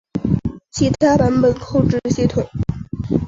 [0.71, 2.43] 其他版本控制系统